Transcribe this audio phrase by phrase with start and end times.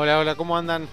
[0.00, 0.86] Hola, hola, ¿cómo andan?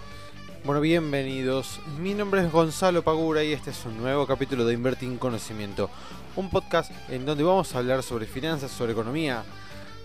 [0.64, 1.80] Bueno, bienvenidos.
[2.00, 5.92] Mi nombre es Gonzalo Pagura y este es un nuevo capítulo de Invertir en Conocimiento,
[6.36, 9.44] un podcast en donde vamos a hablar sobre finanzas, sobre economía,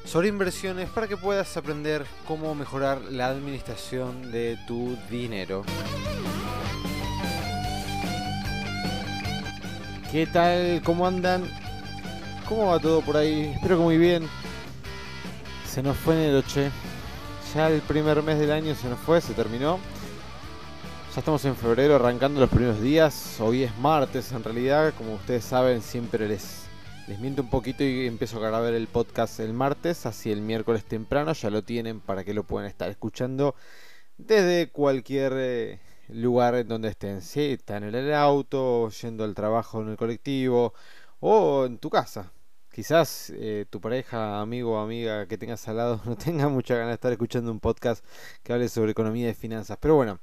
[0.04, 5.62] sobre inversiones para que puedas aprender cómo mejorar la administración de tu dinero.
[10.12, 10.82] ¿Qué tal?
[10.84, 11.50] ¿Cómo andan?
[12.46, 13.50] ¿Cómo va todo por ahí?
[13.54, 14.28] Espero que muy bien.
[15.66, 16.70] Se nos fue en el oche.
[17.54, 19.80] Ya el primer mes del año se nos fue, se terminó.
[21.12, 23.40] Ya estamos en febrero, arrancando los primeros días.
[23.40, 24.94] Hoy es martes en realidad.
[24.96, 26.66] Como ustedes saben, siempre les,
[27.08, 30.06] les miento un poquito y empiezo a grabar el podcast el martes.
[30.06, 33.56] Así el miércoles temprano ya lo tienen para que lo puedan estar escuchando
[34.16, 37.20] desde cualquier eh, lugar en donde estén.
[37.20, 40.72] Si están en el auto, yendo al trabajo en el colectivo
[41.18, 42.30] o en tu casa.
[42.72, 46.90] Quizás eh, tu pareja, amigo o amiga que tengas al lado no tenga mucha ganas
[46.90, 48.04] de estar escuchando un podcast
[48.42, 49.78] que hable sobre economía y finanzas.
[49.80, 50.20] Pero bueno.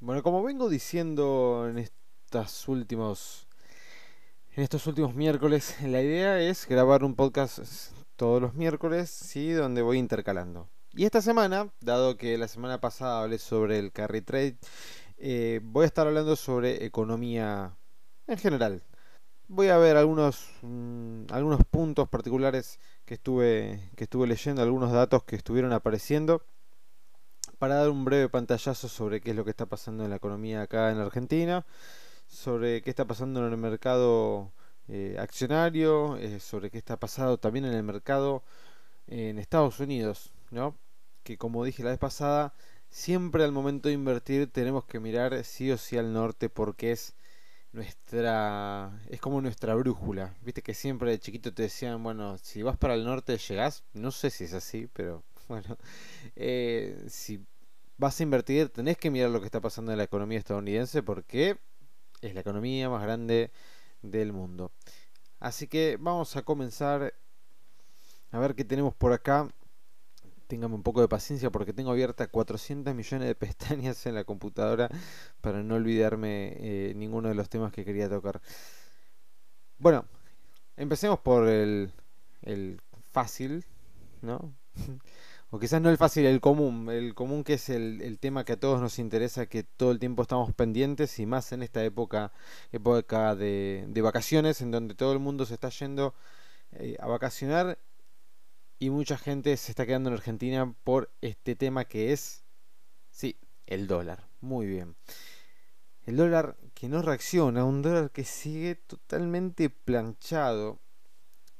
[0.00, 3.48] Bueno, como vengo diciendo en estos últimos
[4.56, 9.82] en estos últimos miércoles, la idea es grabar un podcast todos los miércoles, sí, donde
[9.82, 10.68] voy intercalando.
[10.92, 14.56] Y esta semana, dado que la semana pasada hablé sobre el carry trade,
[15.18, 17.76] eh, voy a estar hablando sobre economía
[18.28, 18.84] en general.
[19.48, 25.22] Voy a ver algunos, mm, algunos puntos particulares que estuve, que estuve leyendo, algunos datos
[25.24, 26.42] que estuvieron apareciendo,
[27.58, 30.62] para dar un breve pantallazo sobre qué es lo que está pasando en la economía
[30.62, 31.66] acá en Argentina,
[32.28, 34.52] sobre qué está pasando en el mercado
[34.88, 38.42] eh, accionario, eh, sobre qué está pasando también en el mercado
[39.06, 40.76] en Estados Unidos, ¿no?
[41.22, 42.54] que como dije la vez pasada,
[42.90, 47.14] siempre al momento de invertir tenemos que mirar sí o sí al norte porque es
[47.74, 50.34] nuestra es como nuestra brújula.
[50.42, 54.12] Viste que siempre de chiquito te decían, bueno, si vas para el norte llegás, no
[54.12, 55.76] sé si es así, pero bueno,
[56.36, 57.44] eh, si
[57.98, 61.58] vas a invertir tenés que mirar lo que está pasando en la economía estadounidense porque
[62.22, 63.50] es la economía más grande
[64.02, 64.70] del mundo.
[65.40, 67.12] Así que vamos a comenzar
[68.30, 69.48] a ver qué tenemos por acá
[70.54, 74.88] téngame un poco de paciencia porque tengo abierta 400 millones de pestañas en la computadora
[75.40, 78.40] para no olvidarme eh, ninguno de los temas que quería tocar.
[79.78, 80.04] Bueno,
[80.76, 81.90] empecemos por el,
[82.42, 83.64] el fácil,
[84.22, 84.54] ¿no?
[85.50, 86.88] o quizás no el fácil, el común.
[86.88, 89.98] El común que es el, el, tema que a todos nos interesa, que todo el
[89.98, 92.32] tiempo estamos pendientes y más en esta época,
[92.70, 96.14] época de, de vacaciones, en donde todo el mundo se está yendo
[96.74, 97.76] eh, a vacacionar
[98.78, 102.44] y mucha gente se está quedando en Argentina por este tema que es,
[103.10, 103.36] sí,
[103.66, 104.26] el dólar.
[104.40, 104.96] Muy bien.
[106.06, 110.78] El dólar que no reacciona, un dólar que sigue totalmente planchado.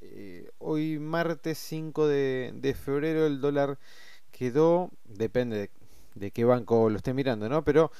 [0.01, 3.79] Eh, hoy martes 5 de, febrero el dólar
[4.33, 5.71] quedó, depende
[6.15, 7.65] de, qué banco lo esté mirando, ¿no?
[7.65, 7.91] Pero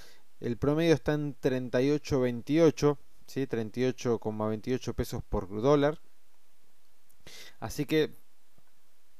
[0.41, 3.47] el promedio está en 38.28, ¿sí?
[3.47, 5.99] 38,28 pesos por dólar.
[7.59, 8.11] Así que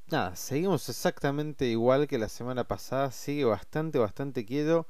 [0.09, 4.87] nada, seguimos exactamente igual que la semana pasada, sigue bastante, bastante quieto.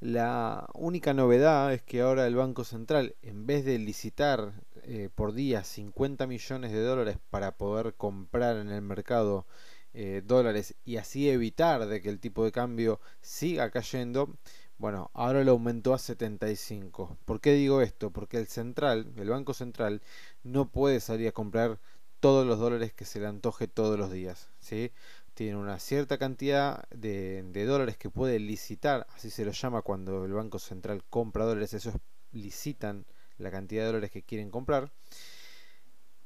[0.00, 5.32] La única novedad es que ahora el Banco Central, en vez de licitar eh, por
[5.32, 9.46] día 50 millones de dólares para poder comprar en el mercado
[9.94, 14.36] eh, dólares y así evitar de que el tipo de cambio siga cayendo,
[14.76, 17.16] bueno, ahora lo aumentó a 75.
[17.24, 18.10] ¿Por qué digo esto?
[18.10, 20.02] Porque el central, el Banco Central,
[20.42, 21.78] no puede salir a comprar
[22.24, 24.48] todos los dólares que se le antoje todos los días.
[24.58, 24.92] ¿sí?
[25.34, 30.32] Tiene una cierta cantidad de, dólares que puede licitar, así se lo llama cuando el
[30.32, 31.92] Banco Central compra dólares, esos
[32.32, 33.04] licitan
[33.36, 34.90] la cantidad de dólares que quieren comprar.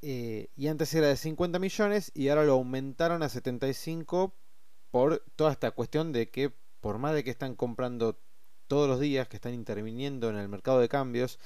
[0.01, 4.33] Eh, y antes era de 50 millones y ahora lo aumentaron a 75
[4.91, 8.17] por toda esta cuestión de que por más de que están comprando
[8.67, 11.39] todos los días, que están interviniendo en el mercado de cambios,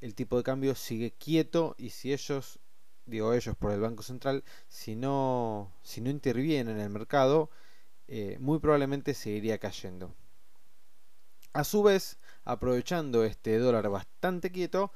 [0.00, 2.58] el tipo de cambio sigue quieto y si ellos
[3.10, 7.50] digo ellos por el Banco Central, si no, si no intervienen en el mercado,
[8.08, 10.14] eh, muy probablemente seguiría cayendo.
[11.52, 14.92] A su vez, aprovechando este dólar bastante quieto,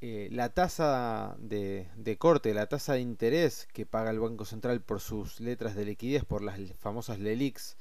[0.00, 5.00] eh, la tasa de, corte, la tasa de interés que paga el Banco Central por
[5.00, 7.76] sus letras de liquidez, por las famosas LELIX,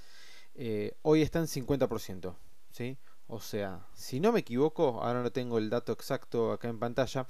[0.56, 2.36] eh, hoy está en 50%.
[2.70, 2.98] ¿sí?
[3.28, 7.28] O sea, si no me equivoco, ahora no tengo el dato exacto acá en pantalla,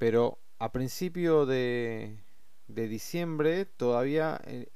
[0.00, 2.24] pero a principio de,
[2.68, 4.40] de diciembre todavía...
[4.46, 4.70] Eh,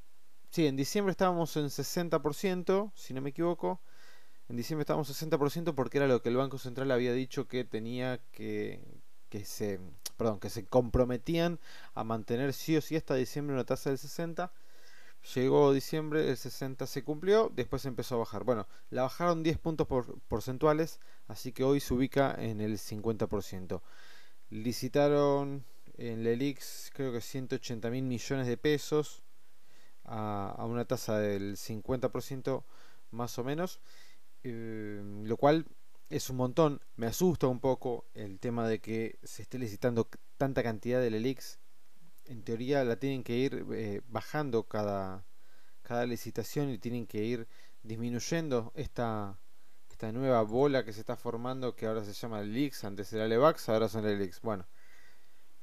[0.51, 3.81] sí, en diciembre estábamos en 60%, si no me equivoco.
[4.51, 7.65] En diciembre estábamos en 60% porque era lo que el Banco Central había dicho que
[7.65, 8.83] tenía que,
[9.31, 9.81] que se,
[10.19, 11.59] perdón, que se comprometían
[11.95, 14.53] a mantener sí o sí hasta diciembre una tasa del 60.
[15.35, 18.45] llegó diciembre, el 60 se cumplió, después empezó a bajar.
[18.45, 19.89] Bueno, la bajaron 10 puntos
[20.29, 23.81] porcentuales, así que hoy se ubica en el 50%.
[24.51, 25.65] Licitaron
[25.97, 29.23] en Lelix creo que 180 mil millones de pesos
[30.05, 32.65] a, una tasa del 50%
[33.11, 33.81] más o menos,
[34.43, 35.67] eh, lo cual
[36.11, 36.81] es un montón.
[36.97, 41.59] Me asusta un poco el tema de que se esté licitando tanta cantidad de Lelix
[42.27, 45.27] en teoría la tienen que ir eh, bajando cada,
[45.83, 47.49] cada licitación y tienen que ir
[47.83, 49.39] disminuyendo esta,
[49.95, 53.69] esta nueva bola que se está formando que ahora se llama Leaks, antes era Levax,
[53.69, 54.41] ahora son Leaks.
[54.41, 54.67] Bueno,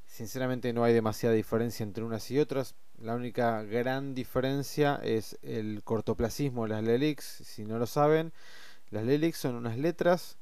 [0.05, 2.75] sinceramente no hay demasiada diferencia entre unas y otras.
[2.97, 7.21] La única gran diferencia es el cortoplacismo de las LELIX.
[7.25, 8.31] Si no lo saben,
[8.89, 10.37] las LELIX son unas letras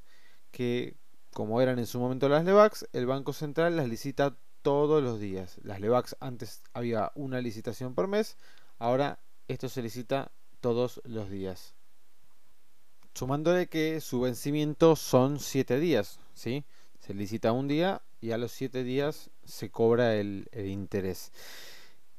[0.51, 0.95] que,
[1.33, 5.57] como eran en su momento las LEVAX, el Banco Central las licita todos los días.
[5.63, 8.37] Las Levax antes había una licitación por mes,
[8.77, 11.78] ahora esto se licita todos los días.
[13.19, 16.63] Sumándole que su vencimiento son 7 días, ¿sí?
[17.01, 21.33] Se licita un día y a los 7 días se cobra el, interés.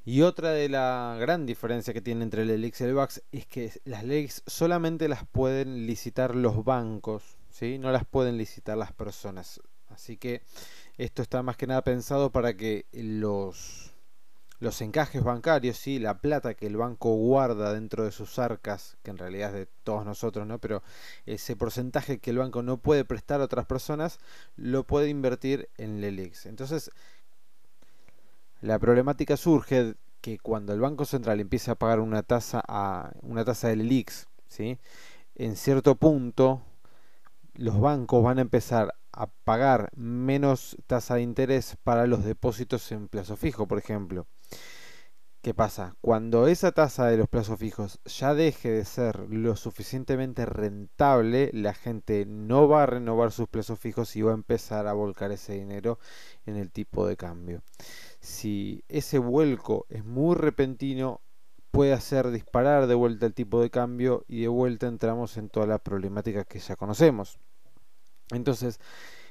[0.05, 3.47] Y otra de la gran diferencia que tiene entre el ELIX y el VAX es
[3.47, 7.79] que las leyes solamente las pueden licitar los bancos, ¿sí?
[7.79, 9.63] no las pueden licitar las personas.
[9.89, 10.43] Así que
[10.99, 13.90] esto está más que nada pensado para que los,
[14.61, 15.99] los encajes bancarios, ¿sí?
[15.99, 19.69] la plata que el banco guarda dentro de sus arcas, que en realidad es de
[19.85, 20.59] todos nosotros, ¿no?
[20.59, 20.83] pero
[21.25, 24.21] ese porcentaje que el banco no puede prestar a otras personas,
[24.57, 26.47] lo puede invertir en LELIX.
[26.47, 26.91] Entonces,
[28.61, 33.47] la problemática surge que cuando el Banco Central empieza a pagar una tasa a una
[33.47, 34.79] tasa de LELIX, ¿sí?
[35.37, 36.63] en cierto punto
[37.55, 43.09] los bancos van a empezar a pagar menos tasa de interés para los depósitos en
[43.09, 44.27] plazo fijo, por ejemplo.
[45.43, 45.97] ¿Qué pasa?
[46.03, 51.73] Cuando esa tasa de los plazos fijos ya deje de ser lo suficientemente rentable, la
[51.73, 55.55] gente no va a renovar sus plazos fijos y va a empezar a volcar ese
[55.55, 55.99] dinero
[56.45, 57.63] en el tipo de cambio.
[58.21, 61.23] Si ese vuelco es muy repentino,
[61.71, 65.67] puede hacer disparar de vuelta el tipo de cambio y de vuelta entramos en toda
[65.67, 67.39] la problemática que ya conocemos.
[68.31, 68.79] Entonces,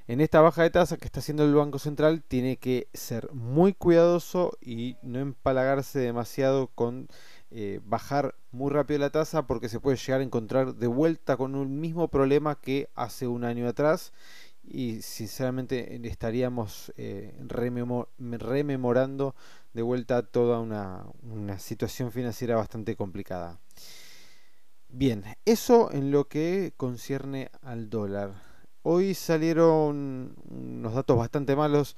[0.10, 3.74] en esta baja de tasa que está haciendo el Banco Central, tiene que ser muy
[3.74, 7.08] cuidadoso y no empalagarse demasiado con
[7.52, 11.54] eh, bajar muy rápido la tasa porque se puede llegar a encontrar de vuelta con
[11.54, 14.12] un mismo problema que hace un año atrás
[14.64, 19.36] y sinceramente estaríamos eh, rememorando
[19.74, 23.60] de vuelta toda una, una situación financiera bastante complicada.
[24.88, 28.49] Bien, eso en lo que concierne al dólar.
[28.92, 31.96] Hoy salieron unos datos bastante malos,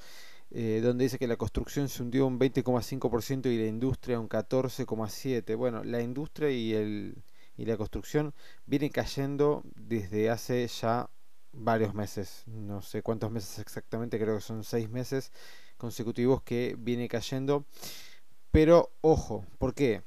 [0.49, 5.55] eh, donde dice que la construcción se hundió un 20,5% y la industria un 14,7%.
[5.55, 7.23] Bueno, la industria y, el,
[7.55, 8.33] y la construcción
[8.65, 11.09] vienen cayendo desde hace ya
[11.53, 15.31] varios meses, no sé cuántos meses exactamente, creo que son seis meses
[15.77, 17.63] consecutivos que viene cayendo.
[18.51, 20.01] Pero ojo, ¿por qué?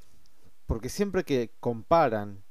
[0.67, 2.45] Porque siempre que comparan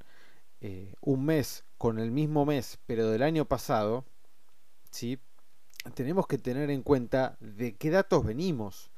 [0.59, 4.05] eh, un mes con el mismo mes, pero del año pasado,
[5.93, 8.91] tenemos que tener en cuenta de qué datos venimos.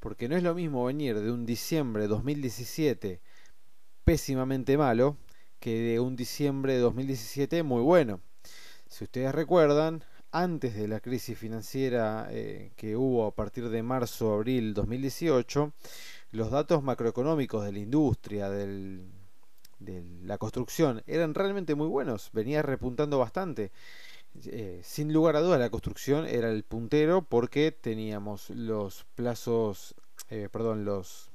[0.00, 3.20] Porque no es lo mismo venir de un diciembre de 2017
[4.04, 5.16] pésimamente malo
[5.60, 8.20] que de un diciembre de 2017 muy bueno.
[8.88, 14.74] Si ustedes recuerdan, antes de la crisis financiera eh, que hubo a partir de marzo-abril
[14.74, 15.72] 2018,
[16.32, 19.04] los datos macroeconómicos de la industria, de
[20.24, 23.70] la construcción, eran realmente muy buenos, venía repuntando bastante.
[24.46, 29.94] Eh, sin lugar a dudas la construcción era el puntero porque teníamos los plazos,
[30.30, 31.30] eh, perdón, los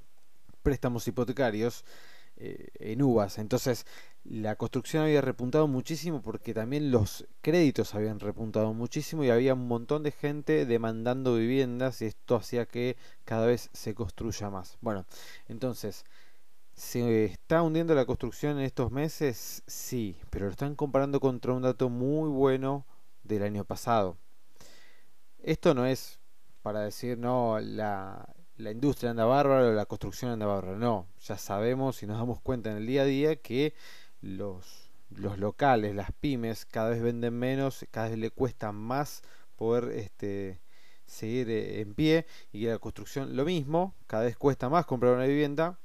[0.64, 1.86] préstamos hipotecarios
[2.38, 3.38] eh, en uvas.
[3.38, 3.86] Entonces
[4.24, 9.68] la construcción había repuntado muchísimo porque también los créditos habían repuntado muchísimo y había un
[9.68, 14.78] montón de gente demandando viviendas y esto hacía que cada vez se construya más.
[14.82, 15.06] Bueno,
[15.48, 16.06] entonces...
[16.78, 19.64] ¿Se está hundiendo la construcción en estos meses?
[19.66, 22.86] Sí, pero lo están comparando contra un dato muy bueno
[23.24, 24.16] del año pasado.
[25.40, 26.20] Esto no es
[26.62, 30.78] para decir, no, la, la industria anda bárbara o la construcción anda bárbara.
[30.78, 33.74] No, ya sabemos y nos damos cuenta en el día a día que
[34.22, 39.24] los, los locales, las pymes, cada vez venden menos, cada vez le cuesta más
[39.56, 40.62] poder este,
[41.08, 45.26] seguir eh, en pie y la construcción lo mismo, cada vez cuesta más comprar una
[45.26, 45.80] vivienda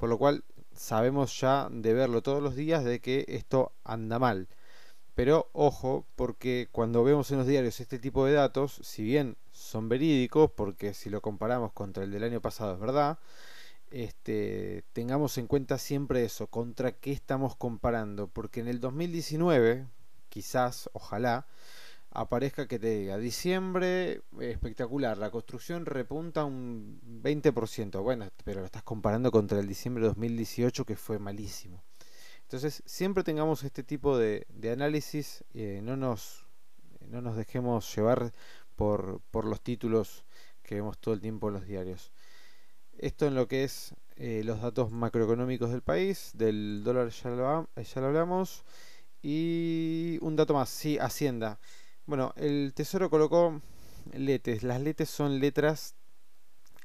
[0.00, 4.48] por lo cual sabemos ya de verlo todos los días de que esto anda mal.
[5.14, 9.90] Pero ojo, porque cuando vemos en los diarios este tipo de datos, si bien son
[9.90, 13.18] verídicos, porque si lo comparamos contra el del año pasado es verdad,
[13.90, 19.86] este, tengamos en cuenta siempre eso, contra qué estamos comparando, porque en el 2019,
[20.30, 21.46] quizás, ojalá,
[22.10, 28.82] aparezca que te diga, diciembre espectacular, la construcción repunta un 20%, bueno, pero lo estás
[28.82, 31.82] comparando contra el diciembre de 2018 que fue malísimo.
[32.42, 36.46] Entonces, siempre tengamos este tipo de, análisis, eh, no, nos,
[37.08, 38.32] no nos dejemos llevar
[38.74, 40.24] por, por los títulos
[40.62, 42.12] que vemos todo el tiempo en los diarios.
[42.98, 47.68] Esto en lo que es eh, los datos macroeconómicos del país, del dólar ya lo,
[47.76, 48.64] ya lo hablamos.
[49.22, 51.58] Y un dato más, sí, Hacienda.
[52.06, 53.60] Bueno, el Tesoro colocó
[54.12, 54.62] letes.
[54.62, 55.94] Las letes son letras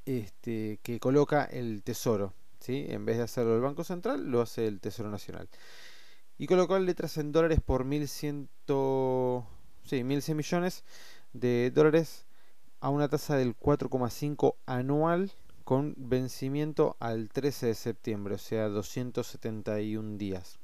[0.06, 2.34] este, que coloca el Tesoro.
[2.60, 2.86] ¿sí?
[2.90, 5.50] En vez de hacerlo el Banco Central, lo hace el Tesoro Nacional.
[6.38, 8.50] Y colocó letras en dólares por 1100,
[9.86, 10.84] sí, 1100 millones
[11.34, 12.26] de dólares
[12.82, 15.32] a una tasa del 4,5 anual
[15.64, 20.60] con vencimiento al 13 de septiembre, o sea, 271 días.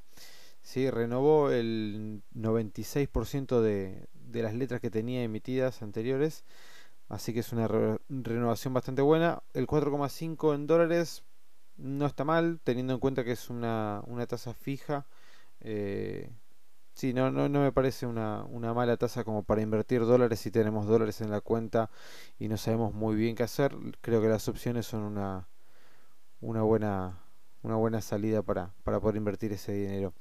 [0.62, 0.90] ¿Sí?
[0.92, 6.44] Renovó el 96% de, de, las letras que tenía emitidas anteriores,
[7.10, 7.68] así que es una
[8.10, 9.44] renovación bastante buena.
[9.54, 11.24] El 4,5 en dólares
[11.78, 15.06] no está mal, teniendo en cuenta que es una, una tasa fija.
[15.62, 16.30] Eh,
[16.94, 20.52] Sí, no, no, no me parece una, una mala tasa como para invertir dólares si
[20.52, 21.90] tenemos dólares en la cuenta
[22.38, 23.76] y no sabemos muy bien qué hacer.
[24.02, 25.48] Creo que las opciones son una,
[26.42, 27.24] una, buena,
[27.64, 30.14] una buena salida para, para poder invertir ese dinero.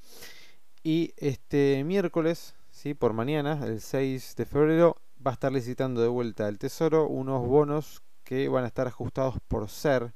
[0.83, 2.93] Y este miércoles, ¿sí?
[2.93, 7.45] por mañana, el 6 de febrero, va a estar licitando de vuelta el Tesoro unos
[7.47, 10.13] bonos que van a estar ajustados por SER.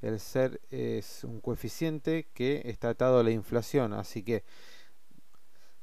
[0.00, 4.44] El SER es un coeficiente que está atado a la inflación, así que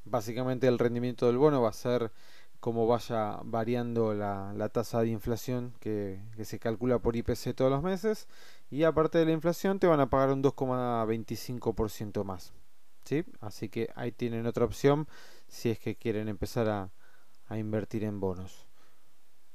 [0.05, 2.11] Básicamente el rendimiento del bono va a ser
[2.59, 8.27] como vaya variando la, tasa de inflación que, se calcula por IPC todos los meses
[8.69, 12.53] y aparte de la inflación te van a pagar un 2,25% más.
[13.03, 13.25] ¿sí?
[13.41, 15.07] Así que ahí tienen otra opción
[15.47, 16.91] si es que quieren empezar a,
[17.47, 18.67] a invertir en bonos.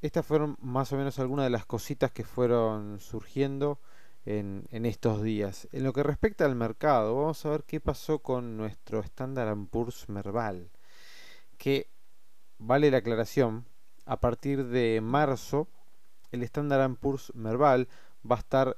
[0.03, 3.79] Estas fueron más o menos algunas de las cositas que fueron surgiendo
[4.25, 5.69] en, estos días.
[5.73, 10.09] En lo que respecta al mercado, vamos a ver qué pasó con nuestro Standard Poor's
[10.09, 10.71] Merval.
[11.59, 11.89] Que
[12.59, 13.67] vale la aclaración,
[14.07, 15.69] a partir de marzo,
[16.33, 17.89] el Standard Poor's Merval
[18.29, 18.77] va a estar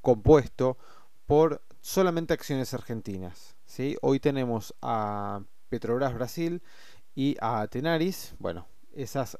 [0.00, 0.78] compuesto
[1.26, 3.56] por solamente acciones argentinas.
[3.64, 3.96] ¿sí?
[4.02, 6.62] Hoy tenemos a Petrobras Brasil
[7.14, 8.34] y a Tenaris.
[8.38, 9.38] Bueno, esas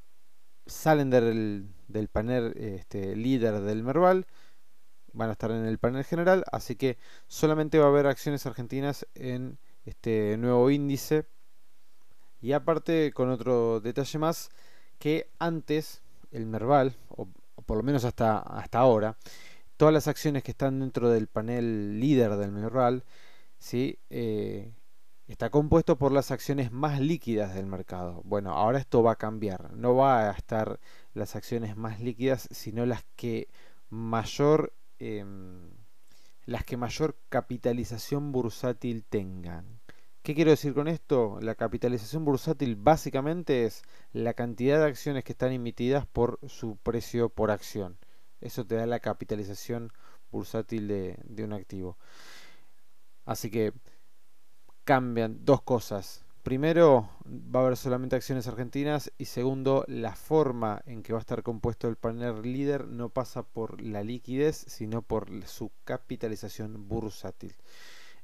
[0.66, 4.26] salen del, del panel este, líder del Merval
[5.16, 9.06] van a estar en el panel general, así que solamente va a haber acciones argentinas
[9.14, 11.25] en este nuevo índice.
[12.40, 14.50] Y aparte, con otro detalle más,
[14.99, 17.28] que antes el Merval, o,
[17.64, 19.16] por lo menos hasta, hasta ahora,
[19.76, 23.02] todas las acciones que están dentro del panel líder del Merval,
[23.59, 23.99] ¿sí?
[24.11, 24.71] Eh,
[25.28, 28.23] está compuesto por las acciones más líquidas del mercado.
[28.25, 29.73] Bueno, ahora esto va a cambiar.
[29.75, 30.80] No va a estar
[31.14, 33.49] las acciones más líquidas, sino las que
[33.90, 35.71] mayor Em,
[36.47, 39.80] las que mayor capitalización bursátil tengan.
[40.23, 41.38] ¿Qué quiero decir con esto?
[41.40, 47.28] La capitalización bursátil básicamente es la cantidad de acciones que están emitidas por su precio
[47.28, 47.99] por acción.
[48.40, 49.92] Eso te da la capitalización
[50.30, 51.99] bursátil de, de un activo.
[53.25, 53.73] Así que
[54.87, 61.02] cambian dos cosas primero, va a haber solamente acciones argentinas y segundo, la forma en
[61.02, 65.28] que va a estar compuesto el panel líder no pasa por la liquidez, sino por
[65.49, 67.57] su capitalización bursátil.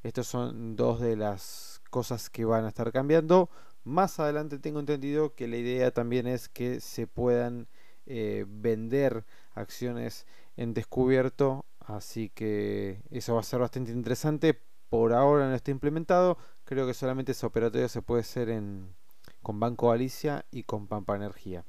[0.04, 3.50] Estas son dos de las cosas que van a estar cambiando.
[3.82, 7.66] Más adelante tengo entendido que la idea también es que se puedan
[8.06, 9.24] eh, vender
[9.56, 14.60] acciones en descubierto, así que eso va a ser bastante interesante.
[14.92, 18.94] Por ahora no está implementado, Creo que solamente ese operatorio se puede hacer en,
[19.42, 21.64] con Banco Galicia y con Pampa Energía.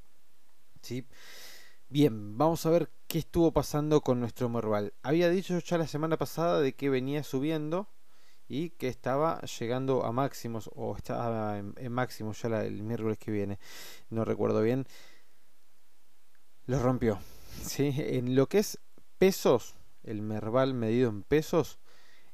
[0.82, 1.08] ¿Sí?
[1.90, 4.94] Bien, vamos a ver qué estuvo pasando con nuestro Merval.
[5.02, 7.88] Había dicho ya la semana pasada de que venía subiendo
[8.48, 13.58] y que estaba llegando a máximos o estaba en, máximos ya el miércoles que viene.
[14.10, 14.86] No recuerdo bien.
[16.66, 17.20] Lo rompió.
[17.64, 17.94] ¿sí?
[17.98, 18.80] En lo que es
[19.18, 21.80] pesos, el Merval medido en pesos,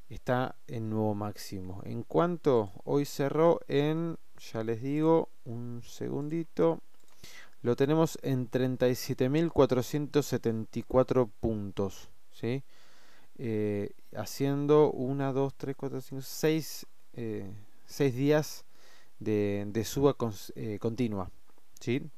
[0.09, 1.81] está en nuevo máximo.
[1.85, 4.17] En cuanto hoy cerró en,
[4.51, 6.81] ya les digo, un segundito,
[7.61, 12.63] lo tenemos en 37.474 puntos, ¿sí?
[13.37, 16.87] Eh, haciendo 1, 2, 3, 4, 5, 6,
[17.85, 18.65] 6 días
[19.19, 20.15] de, de suba
[20.55, 21.29] eh, continua,
[21.79, 22.09] ¿sí?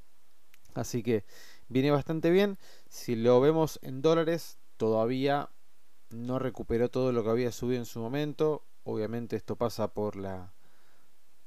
[0.74, 1.26] Así que
[1.68, 2.58] viene bastante bien.
[2.90, 5.50] Si lo vemos en dólares, todavía
[6.14, 8.64] no recuperó todo lo que había subido en su momento.
[8.84, 10.54] Obviamente esto pasa por la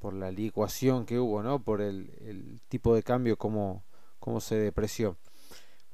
[0.04, 1.62] por la licuación que hubo, ¿no?
[1.64, 3.86] Por el, tipo de cambio como,
[4.18, 5.16] como se depreció.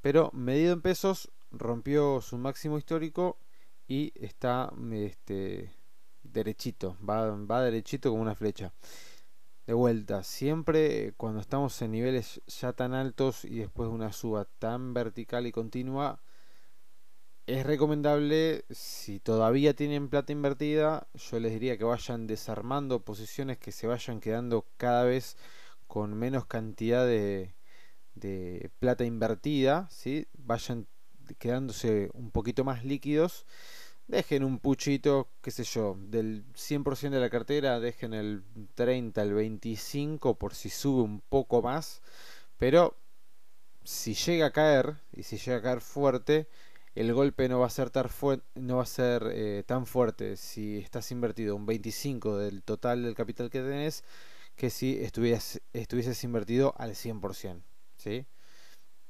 [0.01, 3.39] Pero medido en pesos rompió su máximo histórico
[3.87, 5.77] y está este,
[6.25, 8.73] derechito, va, va derechito como una flecha.
[9.65, 14.45] De vuelta, siempre cuando estamos en niveles ya tan altos y después de una suba
[14.59, 16.21] tan vertical y continua,
[17.53, 23.73] es recomendable, si todavía tienen plata invertida, yo les diría que vayan desarmando posiciones que
[23.73, 25.37] se vayan quedando cada vez
[25.89, 27.53] con menos cantidad de,
[28.79, 30.29] plata invertida, ¿sí?
[30.39, 30.87] vayan
[31.39, 33.47] quedándose un poquito más líquidos.
[34.07, 39.35] Dejen un puchito, qué sé yo, del 100% de la cartera, dejen el 30, el
[39.35, 42.01] 25 por si sube un poco más.
[42.59, 42.97] Pero
[43.85, 46.49] si llega a caer, y si llega a caer fuerte,
[46.95, 48.09] el golpe no va a ser tan,
[48.55, 53.15] no va a ser, eh, tan fuerte si estás invertido un 25 del total del
[53.15, 54.05] capital que tenés
[54.61, 57.63] que si estuvieses, invertido al 100%.
[57.97, 58.27] ¿sí?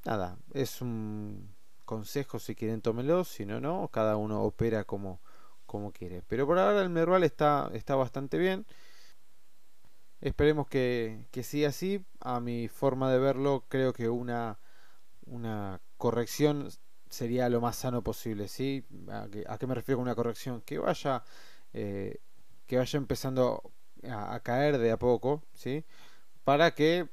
[0.05, 5.21] Nada, es un consejo si quieren tómenlo, si no, no, cada uno opera como,
[5.67, 6.23] como quiere.
[6.29, 8.65] Pero por ahora el Merval está, está bastante bien.
[10.21, 12.05] Esperemos que, que siga así.
[12.21, 14.61] A mi forma de verlo, creo que una,
[15.27, 16.69] una corrección
[17.11, 18.85] sería lo más sano posible, ¿sí?
[19.09, 20.63] ¿A qué, me refiero con una corrección?
[20.63, 21.23] Que vaya,
[21.75, 22.21] eh,
[22.67, 23.73] que vaya empezando
[24.09, 25.85] a, caer de a poco, ¿sí?
[26.45, 27.09] Para que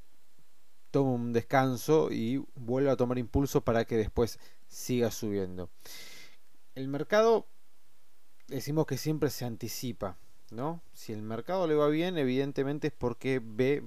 [0.91, 5.69] tome un descanso y vuelva a tomar impulso para que después siga subiendo.
[6.75, 7.47] El mercado,
[8.47, 10.17] decimos que siempre se anticipa,
[10.51, 10.81] ¿no?
[10.93, 13.83] Si el mercado le va bien, evidentemente es porque ve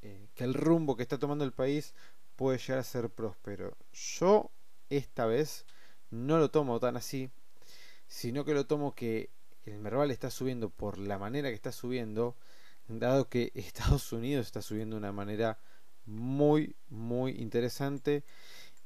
[0.00, 1.94] eh, que el rumbo que está tomando el país
[2.36, 3.76] puede llegar a ser próspero.
[3.92, 4.50] Yo
[4.90, 5.64] esta vez
[6.10, 7.30] no lo tomo tan así,
[8.06, 9.30] sino que lo tomo que
[9.64, 12.36] el Merval está subiendo por la manera que está subiendo,
[12.88, 15.58] dado que Estados Unidos está subiendo de una manera
[16.06, 18.24] muy, muy interesante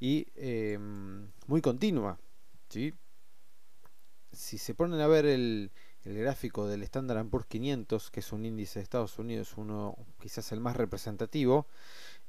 [0.00, 2.18] y em, muy continua.
[2.68, 2.94] ¿sí?
[4.32, 5.72] Si se ponen a ver el,
[6.04, 10.52] el gráfico del Standard Poor's 500, que es un índice de Estados Unidos, uno quizás
[10.52, 11.66] el más representativo,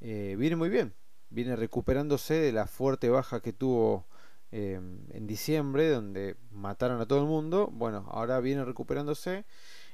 [0.01, 0.93] eh, viene muy bien
[1.29, 4.05] viene recuperándose de la fuerte baja que tuvo
[4.51, 7.69] em, en diciembre, donde mataron a todo el mundo.
[7.71, 9.45] Bueno, ahora viene recuperándose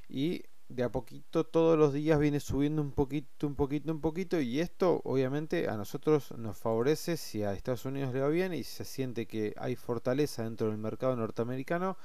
[0.08, 4.40] y de a poquito todos los días viene subiendo un poquito, un poquito, un poquito
[4.40, 8.64] y esto obviamente a nosotros nos favorece si a Estados Unidos le va bien y
[8.64, 11.96] se siente que hay fortaleza dentro del mercado norteamericano,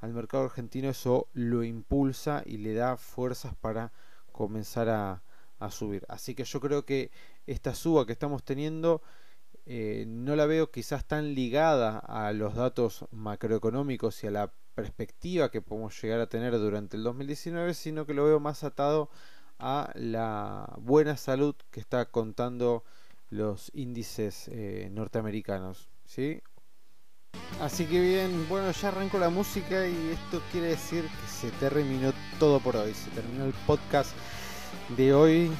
[0.00, 3.92] al mercado argentino eso lo impulsa y le da fuerzas para
[4.32, 5.22] comenzar a,
[5.58, 6.04] a subir.
[6.08, 7.10] Así que yo creo que
[7.46, 9.02] esta suba que estamos teniendo
[9.64, 15.50] eh, no la veo quizás tan ligada a los datos macroeconómicos y a la perspectiva
[15.50, 19.10] que podemos llegar a tener durante el 2019, sino que lo veo más atado
[19.58, 22.84] a la buena salud que está contando
[23.30, 25.88] los índices eh, norteamericanos.
[26.04, 26.42] ¿sí?
[27.60, 32.12] Así que bien, bueno, ya arrancó la música y esto quiere decir que se terminó
[32.38, 32.92] todo por hoy.
[32.92, 34.10] Se terminó el podcast
[34.88, 35.50] de hoy,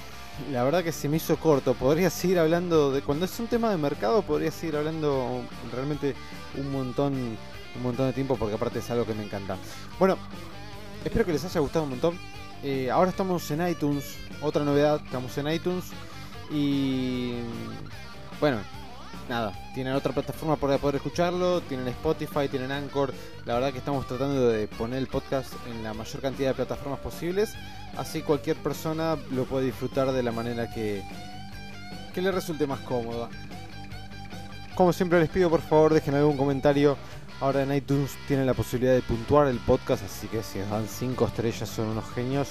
[0.50, 1.74] la verdad que se me hizo corto.
[1.74, 6.14] Podría seguir hablando de cuando es un tema de mercado, podría seguir hablando realmente
[6.56, 9.56] un montón, un montón de tiempo porque aparte es algo que me encanta.
[9.98, 10.16] Bueno,
[11.04, 12.18] espero que les haya gustado un montón.
[12.62, 15.84] Eh, ahora estamos en iTunes, otra novedad, estamos en iTunes
[16.50, 17.34] y
[18.40, 18.58] bueno,
[19.28, 23.12] nada, tienen otra plataforma para poder escucharlo, tienen Spotify, tienen Anchor.
[23.44, 27.00] La verdad que estamos tratando de poner el podcast en la mayor cantidad de plataformas
[27.00, 27.54] posibles,
[27.96, 31.02] así cualquier persona lo puede disfrutar de la manera que,
[32.14, 33.28] que le resulte más cómoda.
[34.74, 36.96] Como siempre les pido por favor dejen algún comentario.
[37.40, 41.26] Ahora en iTunes tienen la posibilidad de puntuar el podcast, así que si dan 5
[41.26, 42.48] estrellas son unos genios.